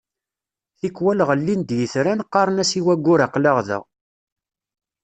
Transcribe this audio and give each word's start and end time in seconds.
Tikwal 0.79 1.19
ɣellin-d 1.29 1.69
yitran 1.77 2.25
qqaren 2.27 2.61
as 2.63 2.71
i 2.79 2.81
waggur 2.85 3.19
aql-aɣ 3.25 3.57
da. 3.67 3.79